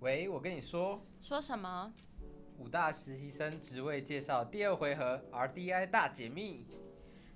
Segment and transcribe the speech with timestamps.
[0.00, 1.92] 喂，我跟你说，说什么？
[2.56, 6.66] 五大实习生职位介绍第二回合，RDI 大解密。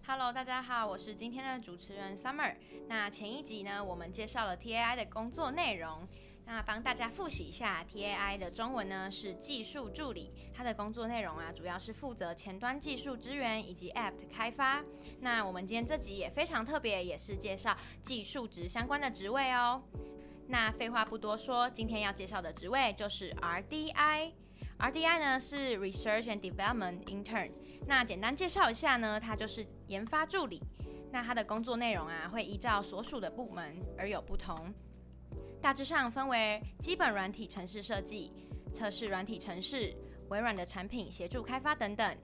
[0.06, 2.54] Hello，大家好，我是今天的主持人 Summer。
[2.88, 6.08] 那前一集呢，我们介绍了 TAI 的工作内容。
[6.46, 14.82] 那帮大家复习一下，TAI 的中文呢是技术助理，它的工作内容啊，主要是负责前端技术支援以及 App 的开发。
[15.20, 19.82] 那我们今天这集也非常特别，也是介绍技术职相关的职位哦。
[20.46, 24.32] 那废话不多说，今天要介绍的职位就是 RDI。
[24.78, 27.50] RDI 呢是 Research and Development Intern。
[27.86, 30.62] 那简单介绍一下呢，它就是研发助理。
[31.10, 34.72] 那它的工作内容啊，会依照所属的部门而有不同。
[35.62, 38.32] 大致上分为基本软体程式设计、
[38.72, 39.94] 测试软体程式、
[40.28, 42.16] 微软的产品协助开发等等。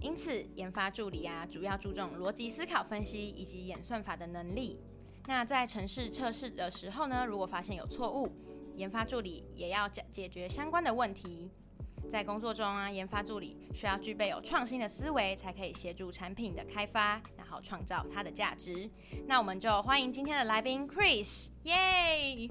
[0.00, 4.80] 因此，研发助理啊，主要注重逻辑思考分析以及演算法的能力。
[5.26, 8.28] 那在城市测试的时候呢，如果发现有错误，
[8.76, 11.50] 研发助理也要解解决相关的问题。
[12.10, 18.90] 在工作中啊，研发助理需要具备有创新的思维，才可以协助产品的开发，然后创造它的价值。
[19.26, 22.50] 那我们就欢迎今天的来宾 Chris，耶！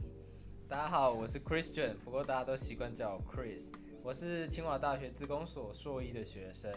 [0.70, 3.74] 大家好，我是 Christian，不过大家都习惯叫我 Chris。
[4.02, 6.72] 我是清华大学自工所硕一的学生，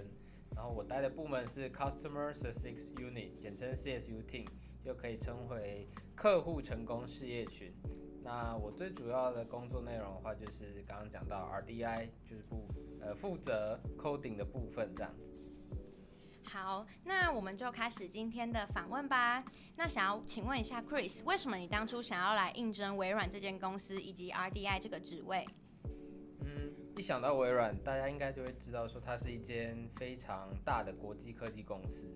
[0.56, 4.48] 然后我待的部门是 Customer Success Unit，简称 CSU Team，
[4.84, 7.72] 又可以称为客户成功事业群。
[8.22, 12.66] 那我最主要的工作内容的话，就是刚刚讲到 RDI，就是部
[13.00, 15.34] 呃负责 coding 的部分这样子。
[16.46, 19.44] 好，那我们就开始今天的访问吧。
[19.76, 25.44] 那想要请问一下 Chris，为什么你当初想要来应征微软这间公司以及 RDI 这个职位？
[27.04, 32.08] 一想到微软，大家应该就会知道说它是一间非常大的国际科技公司。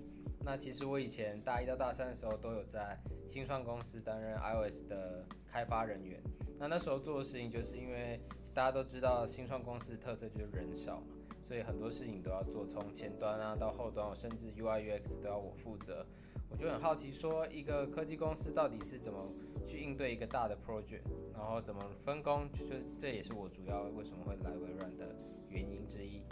[0.43, 6.19] 那其实我以前大一到大三的时候都有在新创公司担任 iOS 的开发人员。
[6.59, 8.19] 那那时候做的事情，就是因为
[8.55, 11.09] 大家都知道新创公司的特色就是人少嘛。
[11.43, 16.03] 所以很多事情都要做，从前端啊到后端，甚至 UI UX 都要我负责。
[16.49, 19.31] 我就很好奇，说一个科技公司到底是怎么
[19.69, 21.03] 去应对一个大的 project，
[21.35, 22.65] 然后怎么分工，就
[22.99, 25.15] 这也是我主要为什么会来微软的
[25.51, 26.23] 原因之一。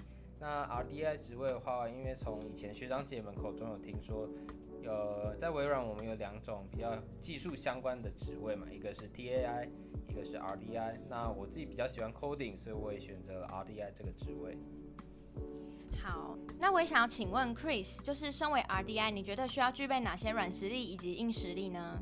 [0.40, 4.28] 那 RDI 职位的话，因为从以前学长姐们口中有听说，
[4.82, 9.68] 有在微软我们有两种比较技术相关的职位嘛，一个是 TAI，
[10.08, 10.98] 一个是 RDI。
[11.08, 14.56] 那我自己比较喜欢 coding，所以我也选择了 RDI 这个职位。
[16.02, 21.98] 好，那我也想要请问 Chris，就是身为 RDI，你觉得需要具备哪些软实力以及硬实力呢？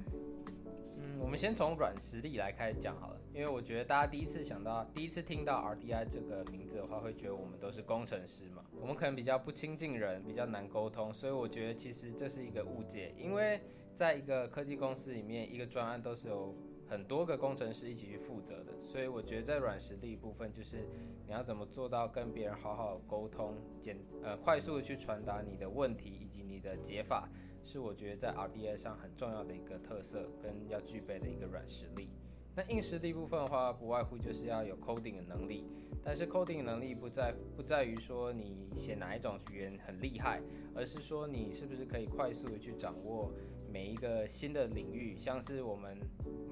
[1.24, 13.58] 我们先从软实力来开始讲好了，因为我觉得大家第一次想到、第一次听到 RDI 这个名字的话，会觉得我们都是工程师嘛，我们可能比较不亲近人，比较难沟通，所以我觉得其实这是一个误解，因为
[13.94, 16.54] 在一个科技公司里面，一个专案都是由
[16.86, 20.86] 很多个工程师一起去负责的，所以我觉得在软实力部分，就是
[21.26, 27.30] 你要怎么做到跟别人好好沟通，简呃快速的去传达你的问题以及你的解法，
[27.64, 32.10] 是我觉得在 RDI 上很重要的一个特色跟要具备的一个软实力。
[32.56, 35.66] 那硬实力部分的话，不外乎就是要有 coding 的能力，
[36.04, 40.40] 但是 coding 能力不在不在于说你写哪一种语言很厉害，
[40.72, 43.32] 而是说你是不是可以快速的去掌握
[43.68, 45.98] 每一个新的领域，像是我们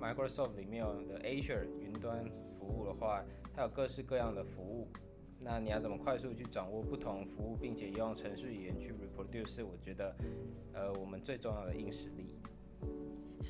[0.01, 2.29] Microsoft 里面有的 Azure 云端
[2.59, 3.25] 服务的话，
[3.55, 4.89] 它有各式各样的服务，
[5.45, 10.15] 那你要怎么快速去掌握不同服务，并且用程序语言去 reproduce，我觉得，
[10.73, 12.31] 呃，我们最重要的硬实力。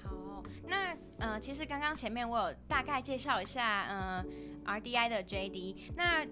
[0.02, 4.25] 好，那呃，其实刚刚前面我有大概介绍一下，呃
[4.64, 6.26] ，RDI 的 JD，那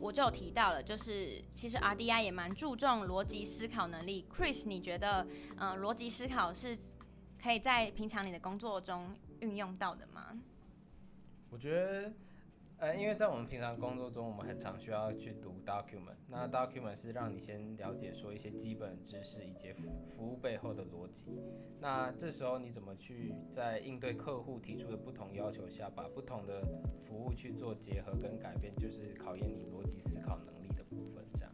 [0.00, 4.26] 我就有提到了，就是其实 RDI 也蛮注重逻辑思考能力。
[4.28, 5.26] Chris，你觉得，
[5.56, 6.76] 呃，逻辑思考是
[7.40, 10.38] 可以在平常你的工作中运用到的吗？
[11.50, 12.12] 我觉得。
[12.80, 16.14] 呃，因为在我们平常工作中，我们很常需要去读 document。
[16.28, 21.40] 那 document 是让你先了解说一些基本知识以及服服务背后的逻辑。
[21.80, 26.62] 那这时候你怎么去在应对客户提出的不同要求下，把不同的
[27.02, 31.24] 服务去做结合跟改变，就是考验你逻辑思考能力的部分。
[31.34, 31.52] 这样。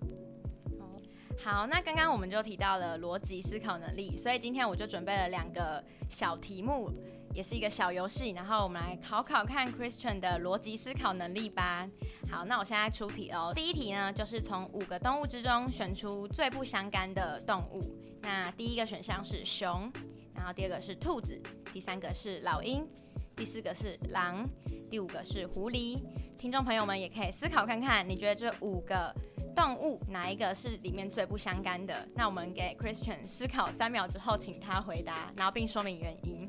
[0.78, 1.00] 哦，
[1.42, 6.90] 好，那刚刚我们就提到了逻辑思考能力，所以今天我就准备了两个小题目。
[7.34, 11.88] 也是一个小游戏，然后我们来考考看 Christian 的逻辑思考能力吧。
[12.30, 13.52] 好，那我现在出题哦。
[13.52, 17.92] 第一题呢，就是从五个动物之中选出最不相干的动物。
[18.22, 19.92] 那第一个选项是熊，
[20.32, 21.42] 然后第二个是兔子，
[21.72, 22.86] 第三个是老鹰，
[23.34, 24.48] 第四个是狼，
[24.88, 25.98] 第五个是狐狸。
[26.38, 29.12] 听众朋友们也可以思考看看，你觉得这五个
[29.56, 32.06] 动物哪一个是里面最不相干的？
[32.14, 36.48] 那我们给 Christian 思考三秒之后，请他回答，然后并说明原因。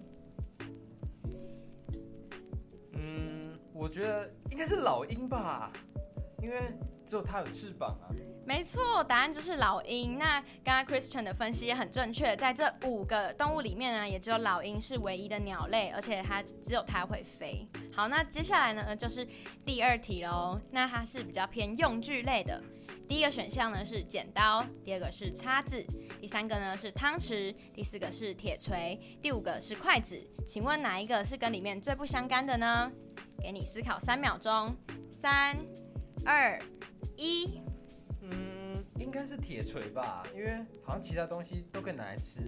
[3.77, 5.69] 我觉得应该是老鹰吧，
[6.41, 6.55] 因为
[7.05, 8.07] 只有它有翅膀啊。
[8.47, 10.17] 没错，答案就是老鹰。
[10.17, 17.67] 那刚刚 Christian 的分析也很正确，在这五个动物里面呢，也只有老鹰是唯一的鸟类，而且它只有它会飞。
[17.91, 19.27] 好，那接下来呢就是
[19.65, 20.57] 第二题喽。
[20.71, 22.61] 那它是比较偏用具类的。
[23.09, 25.83] 第一个选项呢是剪刀，第二个是叉子，
[26.21, 30.17] 第三个呢是汤匙，第四个是铁锤，第五个是筷子。
[30.47, 32.91] 请问哪一个是跟里面最不相干的呢？
[33.45, 34.75] 给你思考三秒钟，
[35.21, 35.55] 三、
[36.25, 36.59] 二、
[37.15, 37.61] 一。
[38.23, 42.41] 嗯，应该是铁锤吧，因为好像其他东西都可以拿来吃。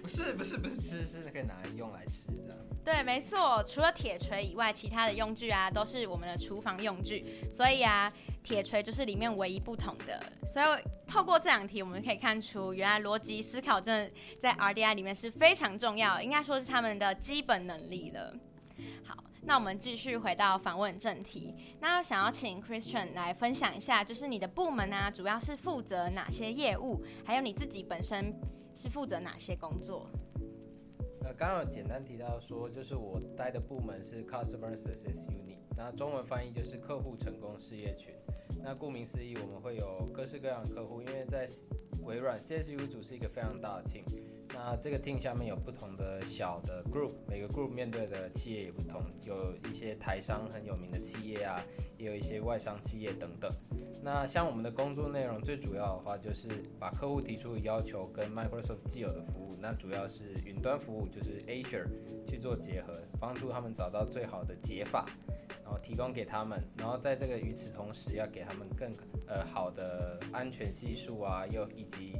[0.00, 2.66] 不是不是不是吃，是可以拿来用来吃的。
[2.82, 7.22] 对，没错，除了铁锤以外，其他的用具啊都是我们的厨房用具。
[7.52, 8.10] 所以啊，
[8.42, 10.22] 铁锤就是里面唯一不同的。
[10.46, 10.66] 所以
[11.06, 18.34] 透过这两题，我们可以看出，原来逻辑思考真的在 RDI 里面是非常重要，应该说是他们的基本能力了。
[19.44, 21.54] 那我们继续回到访问正题。
[21.80, 28.32] 那想要请 Christian 来分享一下，就是你的部门啊，主要是负责哪些业务，还有你自己本身
[28.72, 30.08] 是负责哪些工作？
[31.24, 38.14] 呃，刚刚简单提到说，就是我待的部门是 Customer Success Unit，那中文翻译就是客户成功事业群。
[38.64, 41.48] 那顾名思义，我们会有各式各样的客户，因为在
[42.02, 44.04] 微软 CSU 组是一个非常大的 team。
[44.64, 51.60] 那这个 team 下面有不同的小的 group，每个 group 面对的企业也不同，有一些台商很有名的企业啊，
[51.98, 53.50] 也有一些外商企业等等。
[54.04, 56.48] 那像我们的工作内容最主要的话，就是
[56.78, 61.88] 把客户提出的要求跟 Microsoft 既有的服务，那主要是云端服务，就是 Azure
[62.24, 65.06] 去做结合，帮助他们找到最好的解法，
[65.64, 68.92] 然后提供给他们，然后在这个与此同时，要给他们更
[69.26, 72.14] 呃好的安全系数啊，又以及。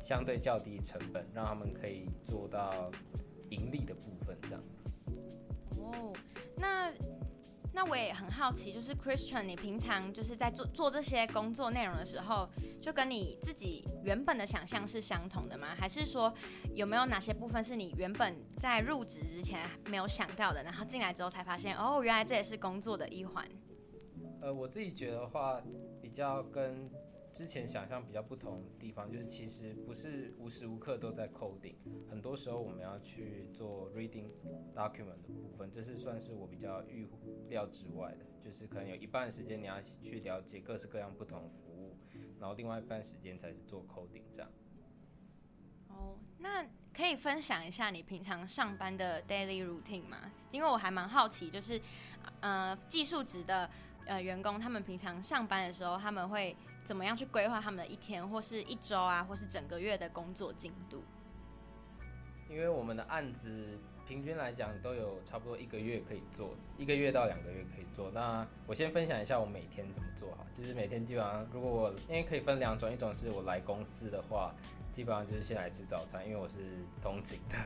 [0.00, 2.90] 相对较低成本，让他们可以做到
[3.50, 4.62] 盈利的部分，这样。
[5.78, 6.12] 哦，
[6.56, 6.92] 那
[7.72, 12.48] 那我也很好奇，就是 Christian，你平常就是在做做这些工作内容的时候，
[12.80, 15.68] 就跟你自己原本的想象是相同的吗？
[15.76, 16.32] 还是说
[16.74, 23.46] 有没有哪些部分是你原本在入职之前没有想到的，然后进来之后才发现，哦，原来这也是工作的一环？
[24.40, 25.60] 呃，我自己觉得话
[26.00, 26.90] 比较跟。
[27.38, 31.76] 之前想象比较不同的地方，就是其实不是无时无刻都在 coding，
[32.10, 34.28] 很多时候我们要去做 reading
[34.74, 37.06] document 的部分，这是算是我比较预
[37.48, 41.96] 料之外的，就是可能有一半时间你要去了解各式各样不同的服务，
[42.40, 44.50] 然后另外一半时间才是做 coding 这样。
[45.90, 50.32] 哦，那可以分享一下你平常上班的 daily routine 吗？
[50.50, 51.80] 因为我还蛮好奇，就是
[52.40, 53.70] 呃技术职的
[54.06, 56.56] 呃员工，他们平常上班的时候，他们会。
[56.88, 61.02] 怎么样去规划他们的一天，或是一周啊，或是整个月的工作进度？
[62.48, 68.10] 因为我们的案子平均来讲都有差不多一个月可以做，一个月到两个月可以做。
[68.12, 74.54] 那我先分享一下我每天怎么做哈，就是每天基本上，如果我因为可以分两种，一种是我来公司的话，
[74.90, 76.56] 基本上就是先来吃早餐，因为我是
[77.02, 77.56] 通勤的。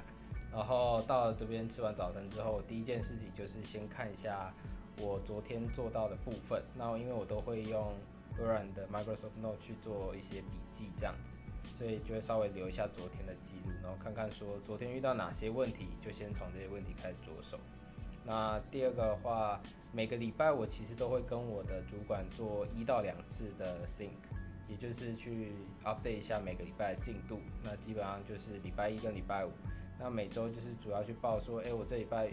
[0.51, 4.53] 然后到了这边吃完早餐之后，第一件事情就是先看一下
[4.99, 6.61] 我昨天做到的部分。
[6.75, 7.95] 那因为我都会用。
[8.39, 11.35] 微软的 Microsoft Note 去做一些笔记，这样子，
[11.73, 17.59] 所以就会稍微留一下昨天的记录，然后看看说昨天遇到哪些问题，就先从这些问题开始着手。
[18.25, 19.61] 那第二个的话，
[19.93, 24.11] 每个礼拜我其实都会跟我的主管做一到两次的 Sync，
[24.69, 25.53] 也就是去
[25.85, 27.41] update 一下每个礼拜的进度。
[27.65, 29.51] 那基本上就是礼拜一跟礼拜五，
[29.99, 32.31] 那每周就是主要去报说，哎、我这礼拜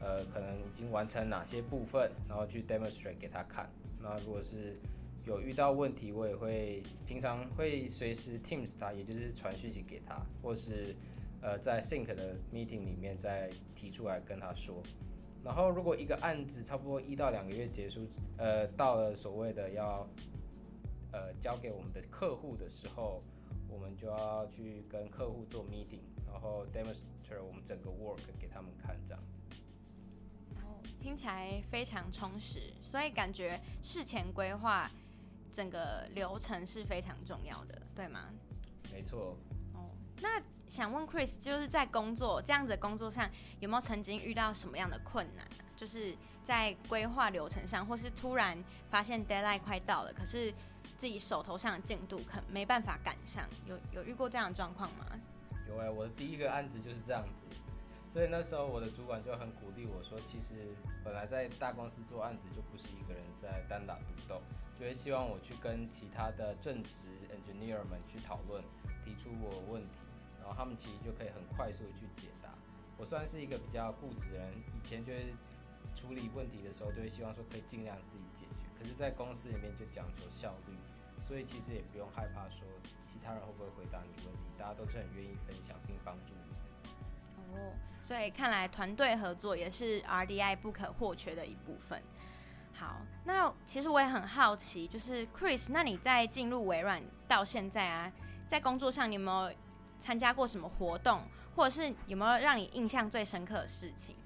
[0.00, 3.68] 呃可能已经完成哪些部分，然后去 demonstrate 给他看。
[4.00, 4.78] 那如果是
[5.24, 10.96] 有遇到问题，我也会平常会随时 Teams 他，也就是传讯息给他，或是
[11.40, 14.82] 呃在 Sync 的 meeting 里面再提出来跟他说。
[15.44, 20.08] 然后如果一个案子差不多一到两个月结束，呃到了所谓的要
[21.12, 23.22] 呃交给我们的客户的时候，
[23.68, 29.42] 我们就要去跟客户做 meeting，然后 demonstrate 我们整个 work 给他们看，这样子。
[31.00, 34.90] 听起来非常充实，所以感觉事前规划。
[35.52, 38.30] 整个流程是非常重要的，对吗？
[38.90, 39.36] 没错。
[39.74, 39.90] 哦，
[40.20, 43.30] 那想问 Chris，就是在工作这样子的工作上，
[43.60, 45.46] 有没有曾经遇到什么样的困难？
[45.76, 48.56] 就是在规划流程上，或是突然
[48.88, 50.52] 发现 deadline 快到了，可是
[50.96, 55.06] 自己手头上的进度可没办法赶上，有有遇过这样的状况吗？
[55.68, 57.44] 有哎、欸，我的第一个案子就是这样子，
[58.08, 60.54] 所以那时候我的主管就很鼓励我说，其实
[61.04, 64.40] 本来在大公司做案子就不是一个人在单打独斗。
[64.82, 68.60] 就会希望我去跟其他的正职 engineer 们去讨论，
[69.04, 70.00] 提出我问题，
[70.40, 72.48] 然后他们其实就可以很快速的去解答。
[72.98, 75.32] 我算是一个比较固执的人，以前就是
[75.94, 78.66] 处理问题的时候，就会希望说可以尽量自己解决。
[78.76, 80.74] 可是，在公司里面就讲求效率，
[81.22, 82.66] 所以其实也不用害怕说
[83.06, 87.60] 其他人会不会回答你的问题，大家都是很愿意分享并帮助你的。
[87.60, 92.02] 哦，所以看来团队合作也是 RDI 不可或缺的一部分。
[92.82, 98.12] 好，那其实我也很好奇，就是 Chris，那你在进入微软到现在啊，
[98.48, 99.54] 在工作上你有没有
[100.00, 101.20] 参加过什么活动，
[101.54, 104.16] 或者是有没有让你印象最深刻的事情？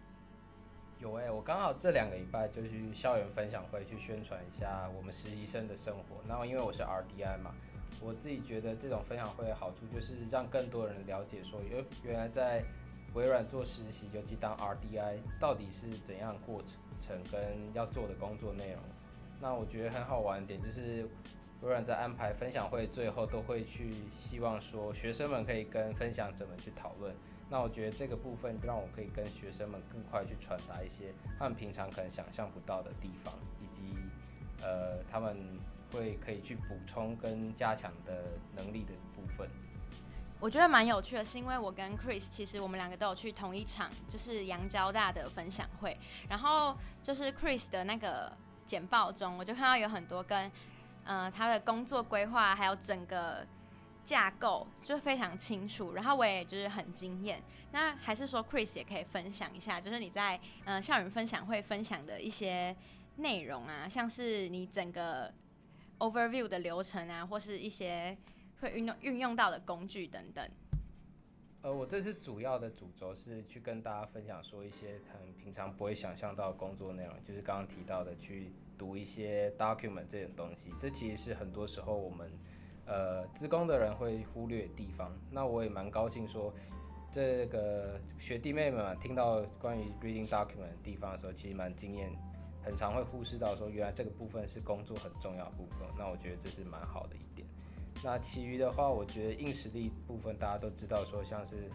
[1.01, 6.17] 有哎、我刚好这两个礼拜就去校园分享会去宣传一下我们实习生的生活。
[6.27, 7.55] 然后因为我是 RDI 嘛，
[8.01, 12.65] 我自己觉得这种分享会的好处就是让更多人了解说，原原来在
[13.13, 16.81] 微软做实习，尤其当 RDI 到底是怎样过程。
[17.01, 17.41] 成跟
[17.75, 18.81] 要做的工作内容，
[19.41, 21.09] 那我觉得很好玩点就是，
[21.63, 27.15] 微软在安排分享会最后都会去希望说学生们可以跟分享者们去讨论。
[27.49, 33.95] 那我觉得这个部分让我可以跟学生们更快去传达一些他们平常可能想象不到的地方，以及
[34.61, 35.37] 呃他们
[35.93, 38.25] 会可以去补充跟加强的
[38.55, 39.49] 能力的部分。
[40.39, 45.97] 我觉得蛮有趣的，是因为我跟 Chris 其实我们两个都有去同一场，就是杨交大的分享会。
[46.29, 48.31] 然后就是 Chris 的那个
[48.67, 50.53] 简报中，我就看到有很多跟
[51.05, 53.47] 呃他的工作规划还有整个
[54.05, 55.95] 架构就非常清楚。
[55.95, 57.43] 然后我也就是很惊艳。
[57.73, 62.77] 那还是说 Chris 也可以分享一下，就是你在呃校园分享会分享的一些
[63.17, 65.33] 内容啊，像是你整个
[65.99, 68.15] overview 的流程啊，或是一些。
[68.61, 70.49] 会运用运用到的工具等等。
[71.63, 80.73] 呃，我这次主要的主轴是去跟大家分享说一些他们平常不会想象到的工作内容，就是刚刚提到的去读一些 document 这种东西。
[80.79, 82.31] 这其实是很多时候我们
[82.87, 85.13] 呃资工的人会忽略的地方。
[85.31, 86.55] 那我也蛮高兴说，
[87.11, 92.13] 这个学弟妹们啊，听到关于 reading document 的地方的时候，其实蛮惊艳，
[92.63, 95.81] 很常会忽视到说原来这个部分是工作很重要的部分。
[95.99, 97.27] 那我觉得这是蛮好的一。
[98.07, 101.69] 那其余的话，我觉得硬实力部分大家都知道，说像是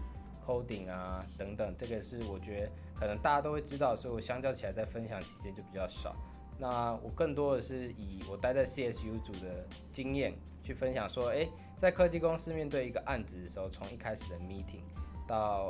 [0.48, 6.16] coding 啊等等，这个是我觉得可能大家都会知道，所以我相较起来在分享期间就比较少。
[6.58, 10.34] 那我更多的是以我待在 CSU 组的经验
[10.64, 14.84] 去分享，说，诶，在科技公司面对一个案子的时候，从一开始的 meeting
[15.28, 15.70] 到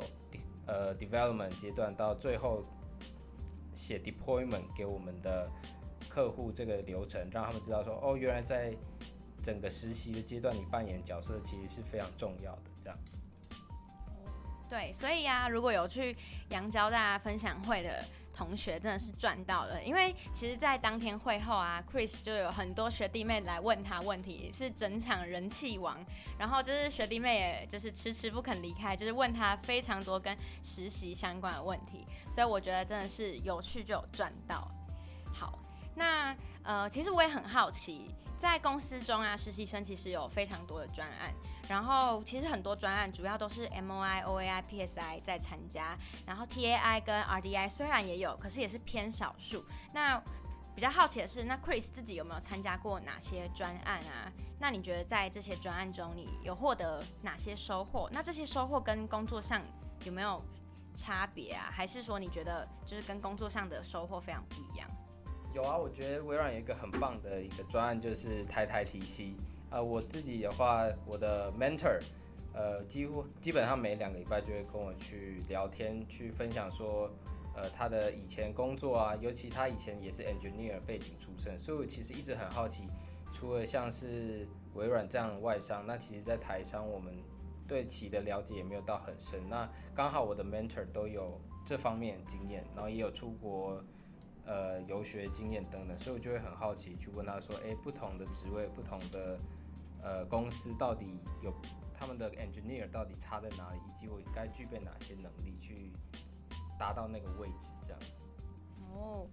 [0.67, 2.63] 呃 development 阶段，到最后
[3.73, 5.49] 写 deployment 给我们的
[6.07, 8.71] 客户这个流程，让他们知道说，哦，原来在
[9.41, 12.61] 整个实习的阶段，你扮演角色其实是非常重要的。
[12.81, 12.97] 这样，
[14.69, 16.15] 对，所以呀、啊，如果有去
[16.49, 19.83] 杨交大分享会的同学，真的是赚到了。
[19.83, 26.03] 因为其实，在当天会后啊，Chris 就有很多学弟妹来问他问题，是整场人气王。
[26.39, 32.05] 然后就是学弟妹，也就是迟迟不肯离开，就是问他非常多跟实习相关的问题。
[32.29, 34.71] 所以我觉得真的是有趣就有赚到。
[35.33, 35.59] 好，
[35.93, 38.09] 那呃，其实我也很好奇。
[38.41, 41.31] 在公司中啊，实习生其实有非常多的专案，
[41.69, 45.95] 然后其实很多专案主要都是 MOI、OAI、PSI 在参加，
[46.25, 49.63] 然后 TAI 跟 RDI 虽然也有，可是也是偏少数。
[49.93, 50.19] 那
[50.73, 54.33] 比较好奇的是，那 Chris 自己有没有参加过哪些专案啊？
[54.59, 58.09] 那你觉得在这些专案中，你有获得哪些收获？
[58.11, 59.61] 那这些收获跟工作上
[60.03, 60.43] 有没有
[60.95, 61.69] 差别啊？
[61.71, 64.89] 还是说你觉得就是跟工作上的收获非常不一样？
[65.53, 69.35] 有啊，我觉得微软有一个很棒的一个专案，就是台台体系。
[69.69, 71.99] 呃，我自己的话，我的 mentor，
[72.53, 77.09] 呃，几乎基本上每两个礼拜就会跟我去聊天，去分享说，
[77.53, 82.83] 呃，他的以前工作啊，尤其他以前也是 engineer 背景出身，所以我其实一直很好奇，
[83.33, 87.13] 除了像是微软这样的外商，那其实在台商我们
[87.67, 89.41] 对其的了解也没有到很深。
[89.49, 93.83] 那刚好我的 mentor 都有这方面经验，然后也有出国。
[94.51, 99.39] 呃，游学经验等等，所以我就会很好奇去问他说，诶，不同的职位、不同的
[100.03, 101.53] 呃公司，到底有
[101.97, 105.93] 他们的 engineer 到底差在哪里，以及我该具备哪些能力去
[106.77, 108.07] 达到那个位置，这样子。
[108.93, 109.25] 哦，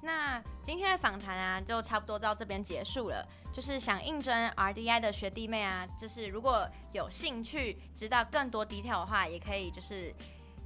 [0.00, 3.26] 那今天的访谈啊，就差不多到这边结束了。
[3.52, 10.14] 就是想应征 RDI 的学弟妹啊，就是如果有兴趣知道更多底调的话，也可以就是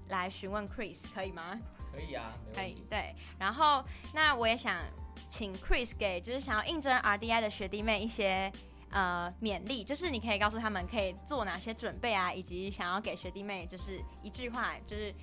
[0.09, 1.59] 来询问 Chris，可以吗？
[1.95, 3.15] 可以啊，可以对。
[3.39, 4.83] 然后那我也想
[5.29, 8.53] 请 Chris 给就是想要应征 RDI 的学弟妹一些
[8.91, 15.15] 呃勉励，就是你可以告诉他们可以做哪些准备啊，以及想要给学弟妹就是一句话，就是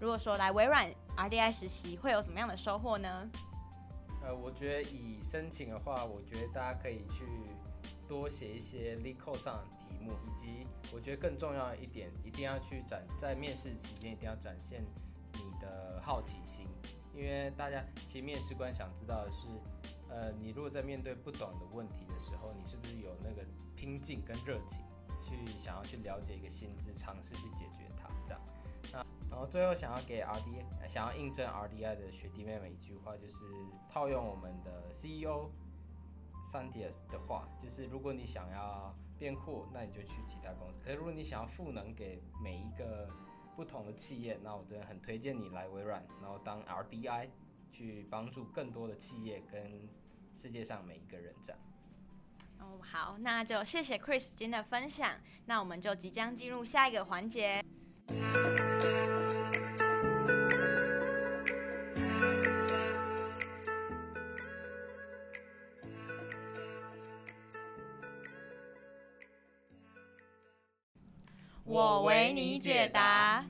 [0.00, 3.30] 如果说来微软 RDI 实习会有什么样的收获呢？
[4.22, 7.24] 呃，我觉得以申请的话，我觉得大家可以去
[8.08, 14.82] 多写一些 LeetCode 上的题目，以及我觉得更重要的一点，一定要去展在面试期间一定要展现。
[15.64, 16.68] 的好奇心，
[17.14, 19.48] 因为大家其实面试官想知道的是，
[20.10, 23.42] 呃，你如果在面对不懂的问题的时候，你是不是有那个
[23.74, 24.84] 拼劲跟热情，
[25.24, 28.40] 去想要去了解一个新知，尝试去解决它，这样。
[28.92, 28.98] 那
[29.30, 33.44] 然后最后想要给 RDI 想要印证 RDI 的学弟妹们一句话，就是
[33.88, 35.50] 套用我们的 CEO
[36.52, 40.78] Santias 的话，就是如果你想要变酷，那你就去其他公司。
[40.84, 43.08] 可是如果你想要赋能给每一个
[43.56, 47.28] 不同的企业，那我真的很推荐你来微软，然后当 RDI，
[47.72, 49.88] 去帮助更多的企业跟
[50.36, 51.60] 世界上每一个人这样。
[52.58, 55.12] 哦，好，那就谢谢 Chris 今天的分享。
[55.46, 57.63] 那我们就即将进入下一个环节。
[71.66, 73.42] 我为你解答。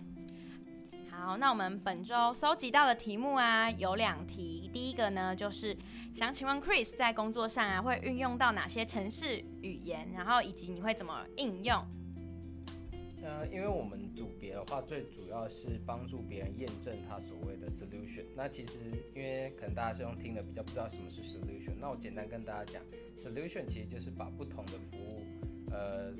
[1.11, 4.71] 好，那我们本周收集到的题目啊，有两题。
[4.73, 5.76] 第一个呢，就是
[6.14, 10.09] 想请问 Chris 在工作上啊，会运用到哪些城市语言？
[10.14, 11.85] 然后以及你会怎么应用？
[13.25, 18.26] 呃，因为我们组别的话，最主要是帮助别人验证他所谓的 solution。
[18.37, 18.78] 那其实
[19.12, 21.73] 因为可能大家是用听的，比较不知道什么是 solution。
[21.80, 22.80] 那我简单跟大家讲
[23.16, 25.26] ，solution 其实就是把不同的服务，
[25.73, 26.14] 呃。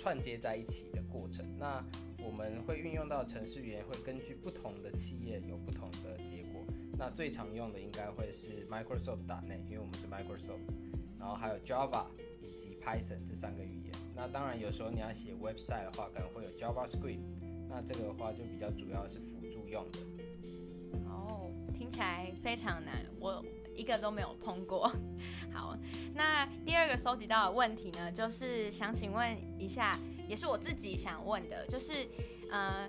[0.00, 1.84] 串接在一起的过程，那
[2.24, 6.64] 我们会运用到程式语言，会根据不同的企业有不同的结果。
[6.96, 10.60] 那最常用的应该会是 Microsoft 打内因为我们是 Microsoft，
[11.18, 12.06] 然后还有 Java
[12.42, 13.92] 以及 Python 这三个语言。
[14.16, 17.20] 那当然有时候你要写 website 的话，可能会有 JavaScript，
[17.68, 19.98] 那这个的话就比较主要是辅助用的。
[21.10, 23.44] 哦，听起来非常难，我
[23.80, 24.92] 一个都没有碰过。
[25.50, 25.74] 好，
[26.14, 32.06] 那第二个收集到的问题呢，就是想请问一下，也是我自己想问的，就是
[32.52, 32.86] 呃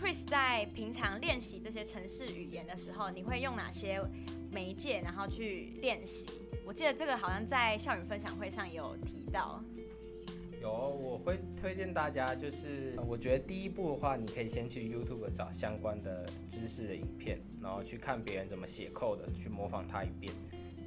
[0.00, 4.00] ，Chris 在平常练习这些城市语言的时候，你会用哪些
[4.52, 6.26] 媒介，然后去练习？
[6.64, 9.60] 我记得这个好像在校园分享会上也有提到。
[10.64, 20.32] 有，我会推荐大家，就是我觉得第一步的话，你可以先去 YouTube 找相关的知识的影片，然后去看别人怎么写 code 的，去模仿他一遍。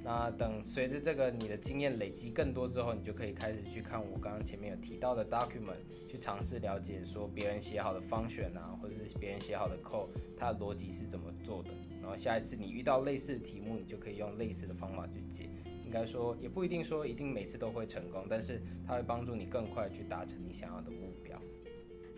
[0.04, 5.78] 那等随着这个你的经验累积更多之后，你就可以开始去看我刚刚前面有提到的 document，
[6.10, 11.70] 去尝试了解说别人写好的方选啊，或者是别人写好的 code，它的逻辑是怎么做的。
[12.02, 15.50] 然后下一次你遇到类似的题目，你就可以用类似的方法去解。
[15.88, 21.40] 应该说也不一定说一定每次都会成功，但是它会帮助你更快去达成你想要的目标。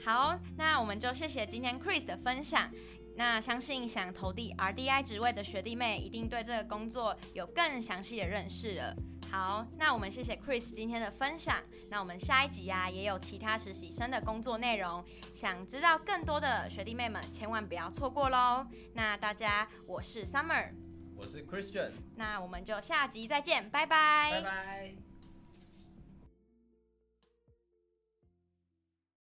[0.04, 2.72] 好，那我们就谢谢今天 Chris 的分享。
[3.16, 8.96] 那相信想投递 RDI 职位的学弟妹，一定对这个工作有更详细的认识了。
[9.30, 11.58] 好，那我们谢谢 Chris 今天的分享。
[11.90, 15.04] 那我们下一集啊，也有其他实习生的工作内容，
[15.36, 18.66] 想知道更多的学弟妹们，千万不要错过喽。
[18.94, 20.72] 那大家，我是 Summer，
[21.20, 25.09] 我是 Christian，那我们就下集再见，拜拜，拜拜。